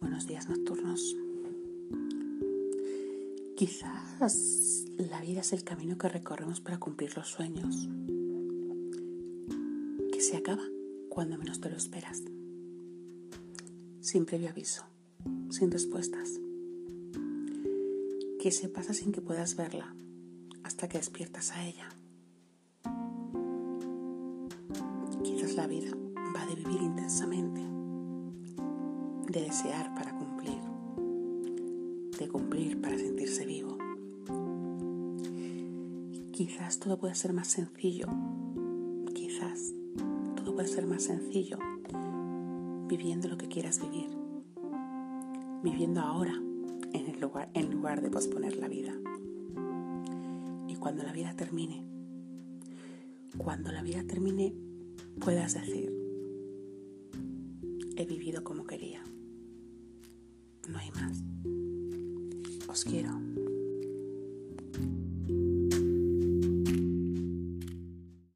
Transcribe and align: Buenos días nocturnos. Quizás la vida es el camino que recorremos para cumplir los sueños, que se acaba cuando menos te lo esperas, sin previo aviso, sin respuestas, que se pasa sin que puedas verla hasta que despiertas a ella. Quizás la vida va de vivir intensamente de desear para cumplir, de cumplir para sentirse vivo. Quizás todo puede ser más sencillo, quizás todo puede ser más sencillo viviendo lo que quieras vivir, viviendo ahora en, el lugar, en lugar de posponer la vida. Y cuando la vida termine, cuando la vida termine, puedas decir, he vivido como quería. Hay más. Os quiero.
Buenos 0.00 0.28
días 0.28 0.48
nocturnos. 0.48 1.16
Quizás 3.56 4.84
la 4.96 5.20
vida 5.20 5.40
es 5.40 5.52
el 5.52 5.64
camino 5.64 5.98
que 5.98 6.08
recorremos 6.08 6.60
para 6.60 6.78
cumplir 6.78 7.16
los 7.16 7.26
sueños, 7.28 7.88
que 10.12 10.20
se 10.20 10.36
acaba 10.36 10.62
cuando 11.08 11.36
menos 11.36 11.60
te 11.60 11.68
lo 11.68 11.76
esperas, 11.76 12.22
sin 14.00 14.24
previo 14.24 14.50
aviso, 14.50 14.84
sin 15.50 15.72
respuestas, 15.72 16.38
que 18.40 18.52
se 18.52 18.68
pasa 18.68 18.94
sin 18.94 19.10
que 19.10 19.20
puedas 19.20 19.56
verla 19.56 19.96
hasta 20.62 20.88
que 20.88 20.98
despiertas 20.98 21.50
a 21.50 21.66
ella. 21.66 21.88
Quizás 25.24 25.56
la 25.56 25.66
vida 25.66 25.90
va 26.36 26.46
de 26.46 26.54
vivir 26.54 26.82
intensamente 26.82 27.77
de 29.28 29.42
desear 29.42 29.94
para 29.94 30.16
cumplir, 30.16 30.58
de 32.18 32.28
cumplir 32.28 32.80
para 32.80 32.96
sentirse 32.96 33.44
vivo. 33.44 33.76
Quizás 36.32 36.78
todo 36.78 36.98
puede 36.98 37.14
ser 37.14 37.32
más 37.34 37.48
sencillo, 37.48 38.06
quizás 39.14 39.74
todo 40.36 40.54
puede 40.54 40.68
ser 40.68 40.86
más 40.86 41.02
sencillo 41.02 41.58
viviendo 42.88 43.28
lo 43.28 43.36
que 43.36 43.48
quieras 43.48 43.80
vivir, 43.82 44.08
viviendo 45.62 46.00
ahora 46.00 46.34
en, 46.92 47.06
el 47.08 47.20
lugar, 47.20 47.50
en 47.52 47.70
lugar 47.70 48.00
de 48.00 48.10
posponer 48.10 48.56
la 48.56 48.68
vida. 48.68 48.94
Y 50.68 50.76
cuando 50.76 51.02
la 51.02 51.12
vida 51.12 51.34
termine, 51.36 51.84
cuando 53.36 53.72
la 53.72 53.82
vida 53.82 54.02
termine, 54.04 54.54
puedas 55.20 55.52
decir, 55.52 55.92
he 57.96 58.06
vivido 58.06 58.42
como 58.42 58.64
quería. 58.64 59.02
Hay 60.94 61.02
más. 61.02 61.22
Os 62.68 62.84
quiero. 62.84 63.27